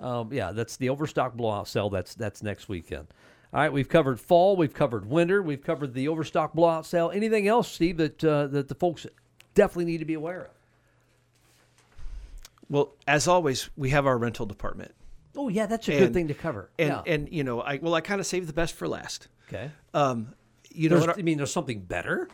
Um, 0.00 0.32
yeah, 0.32 0.52
that's 0.52 0.76
the 0.76 0.88
overstock 0.88 1.36
blowout 1.36 1.68
sale. 1.68 1.90
That's 1.90 2.14
that's 2.14 2.42
next 2.42 2.68
weekend. 2.68 3.06
All 3.52 3.60
right, 3.60 3.72
we've 3.72 3.88
covered 3.88 4.20
fall, 4.20 4.56
we've 4.56 4.72
covered 4.72 5.06
winter, 5.06 5.42
we've 5.42 5.62
covered 5.62 5.92
the 5.92 6.08
overstock 6.08 6.54
blowout 6.54 6.86
sale. 6.86 7.10
Anything 7.12 7.48
else, 7.48 7.70
Steve, 7.70 7.96
that 7.98 8.24
uh, 8.24 8.46
that 8.48 8.68
the 8.68 8.74
folks 8.74 9.06
definitely 9.54 9.86
need 9.86 9.98
to 9.98 10.04
be 10.04 10.14
aware 10.14 10.42
of? 10.42 10.50
Well, 12.68 12.92
as 13.08 13.26
always, 13.26 13.68
we 13.76 13.90
have 13.90 14.06
our 14.06 14.16
rental 14.16 14.46
department, 14.46 14.94
Oh, 15.36 15.48
yeah, 15.48 15.66
that's 15.66 15.88
a 15.88 15.98
good 15.98 16.12
thing 16.12 16.28
to 16.28 16.34
cover. 16.34 16.70
and 16.78 16.88
yeah. 16.88 17.02
and 17.06 17.28
you 17.30 17.44
know, 17.44 17.60
I 17.60 17.78
well, 17.80 17.94
I 17.94 18.00
kind 18.00 18.20
of 18.20 18.26
saved 18.26 18.48
the 18.48 18.52
best 18.52 18.74
for 18.74 18.88
last. 18.88 19.28
okay. 19.48 19.70
Um, 19.94 20.34
you 20.72 20.88
know, 20.88 20.96
There's, 20.96 21.08
what 21.08 21.18
I 21.18 21.22
mean, 21.22 21.36
there's 21.38 21.52
something 21.52 21.80
better. 21.80 22.28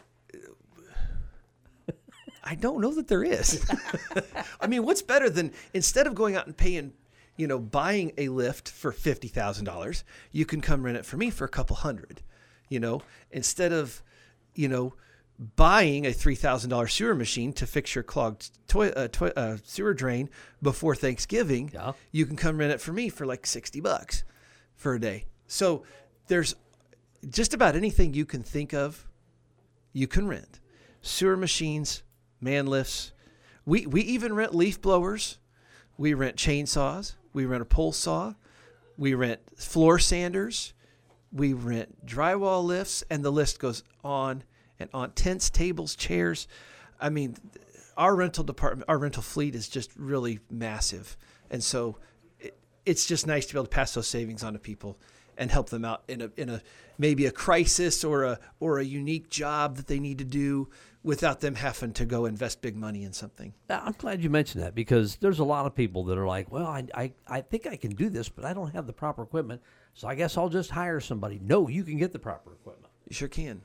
I 2.44 2.54
don't 2.54 2.80
know 2.80 2.94
that 2.94 3.08
there 3.08 3.24
is. 3.24 3.68
I 4.60 4.68
mean, 4.68 4.84
what's 4.84 5.02
better 5.02 5.28
than 5.28 5.52
instead 5.74 6.06
of 6.06 6.14
going 6.14 6.36
out 6.36 6.46
and 6.46 6.56
paying, 6.56 6.92
you 7.36 7.48
know, 7.48 7.58
buying 7.58 8.12
a 8.16 8.28
lift 8.28 8.68
for 8.68 8.92
fifty 8.92 9.26
thousand 9.26 9.64
dollars, 9.64 10.04
you 10.30 10.46
can 10.46 10.60
come 10.60 10.84
rent 10.84 10.96
it 10.96 11.04
for 11.04 11.16
me 11.16 11.30
for 11.30 11.44
a 11.44 11.48
couple 11.48 11.74
hundred. 11.76 12.22
You 12.68 12.78
know, 12.80 13.02
instead 13.32 13.72
of, 13.72 14.02
you 14.54 14.68
know, 14.68 14.94
buying 15.38 16.06
a 16.06 16.12
three 16.12 16.34
thousand 16.34 16.70
dollars 16.70 16.92
sewer 16.94 17.14
machine 17.14 17.52
to 17.54 17.66
fix 17.66 17.94
your 17.94 18.04
clogged 18.04 18.50
toi- 18.68 18.88
uh, 18.96 19.08
toi- 19.08 19.32
uh, 19.36 19.58
sewer 19.64 19.92
drain 19.94 20.30
before 20.62 20.94
Thanksgiving, 20.94 21.70
Yeah. 21.74 21.92
you 22.10 22.24
can 22.26 22.36
come 22.36 22.58
rent 22.58 22.72
it 22.72 22.80
for 22.80 22.92
me 22.92 23.08
for 23.08 23.26
like 23.26 23.46
sixty 23.46 23.80
bucks 23.80 24.24
for 24.74 24.94
a 24.94 25.00
day. 25.00 25.26
So 25.46 25.84
there's 26.28 26.54
just 27.28 27.52
about 27.54 27.76
anything 27.76 28.14
you 28.14 28.24
can 28.24 28.42
think 28.42 28.72
of 28.72 29.06
you 29.92 30.06
can 30.06 30.26
rent 30.28 30.60
sewer 31.02 31.36
machines, 31.36 32.02
man 32.40 32.66
lifts. 32.66 33.12
We 33.64 33.86
we 33.86 34.02
even 34.02 34.34
rent 34.34 34.54
leaf 34.54 34.80
blowers. 34.80 35.38
We 35.98 36.14
rent 36.14 36.36
chainsaws. 36.36 37.14
We 37.32 37.44
rent 37.46 37.62
a 37.62 37.66
pole 37.66 37.92
saw. 37.92 38.34
We 38.96 39.12
rent 39.14 39.40
floor 39.58 39.98
sanders. 39.98 40.72
We 41.32 41.52
rent 41.52 42.06
drywall 42.06 42.64
lifts, 42.64 43.02
and 43.10 43.24
the 43.24 43.30
list 43.32 43.58
goes 43.58 43.82
on 44.04 44.44
and 44.78 44.90
on. 44.92 45.12
Tents, 45.12 45.50
tables, 45.50 45.94
chairs. 45.94 46.48
I 47.00 47.10
mean, 47.10 47.36
our 47.96 48.14
rental 48.14 48.44
department, 48.44 48.88
our 48.88 48.98
rental 48.98 49.22
fleet 49.22 49.54
is 49.54 49.68
just 49.68 49.90
really 49.96 50.40
massive, 50.50 51.16
and 51.50 51.62
so 51.62 51.98
it, 52.40 52.58
it's 52.84 53.06
just 53.06 53.26
nice 53.26 53.46
to 53.46 53.54
be 53.54 53.58
able 53.58 53.66
to 53.66 53.70
pass 53.70 53.94
those 53.94 54.08
savings 54.08 54.42
on 54.42 54.52
to 54.52 54.58
people 54.58 54.98
and 55.38 55.50
help 55.50 55.68
them 55.68 55.84
out 55.84 56.02
in 56.08 56.22
a 56.22 56.30
in 56.36 56.48
a 56.48 56.62
maybe 56.98 57.26
a 57.26 57.30
crisis 57.30 58.04
or 58.04 58.24
a 58.24 58.38
or 58.60 58.78
a 58.78 58.84
unique 58.84 59.28
job 59.28 59.76
that 59.76 59.86
they 59.86 59.98
need 59.98 60.18
to 60.18 60.24
do 60.24 60.68
without 61.06 61.38
them 61.38 61.54
having 61.54 61.92
to 61.92 62.04
go 62.04 62.26
invest 62.26 62.60
big 62.60 62.76
money 62.76 63.04
in 63.04 63.12
something. 63.12 63.54
Now, 63.68 63.80
I'm 63.84 63.92
glad 63.92 64.24
you 64.24 64.28
mentioned 64.28 64.64
that 64.64 64.74
because 64.74 65.14
there's 65.16 65.38
a 65.38 65.44
lot 65.44 65.64
of 65.64 65.72
people 65.72 66.02
that 66.06 66.18
are 66.18 66.26
like, 66.26 66.50
well, 66.50 66.66
I, 66.66 66.84
I, 66.94 67.12
I 67.28 67.40
think 67.42 67.64
I 67.68 67.76
can 67.76 67.92
do 67.92 68.10
this, 68.10 68.28
but 68.28 68.44
I 68.44 68.52
don't 68.52 68.72
have 68.72 68.88
the 68.88 68.92
proper 68.92 69.22
equipment. 69.22 69.62
So 69.94 70.08
I 70.08 70.16
guess 70.16 70.36
I'll 70.36 70.48
just 70.48 70.70
hire 70.70 70.98
somebody. 70.98 71.40
No, 71.40 71.68
you 71.68 71.84
can 71.84 71.96
get 71.96 72.10
the 72.10 72.18
proper 72.18 72.54
equipment. 72.54 72.92
You 73.08 73.14
sure 73.14 73.28
can. 73.28 73.62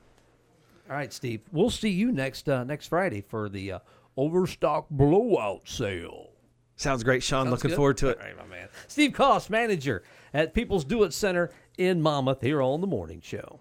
All 0.92 0.98
right, 0.98 1.10
Steve. 1.10 1.40
We'll 1.50 1.70
see 1.70 1.88
you 1.88 2.12
next 2.12 2.50
uh, 2.50 2.64
next 2.64 2.88
Friday 2.88 3.22
for 3.22 3.48
the 3.48 3.72
uh, 3.72 3.78
overstock 4.14 4.90
blowout 4.90 5.66
sale. 5.66 6.32
Sounds 6.76 7.02
great, 7.02 7.22
Sean. 7.22 7.46
Sounds 7.46 7.52
Looking 7.52 7.70
good? 7.70 7.76
forward 7.76 7.96
to 7.96 8.08
it. 8.10 8.18
All 8.20 8.26
right, 8.26 8.36
my 8.36 8.44
man. 8.44 8.68
Steve 8.88 9.12
Koss, 9.12 9.48
manager 9.48 10.02
at 10.34 10.52
People's 10.52 10.84
Do 10.84 11.02
It 11.04 11.14
Center 11.14 11.50
in 11.78 12.02
Monmouth, 12.02 12.42
here 12.42 12.60
on 12.60 12.82
the 12.82 12.86
Morning 12.86 13.22
Show. 13.22 13.60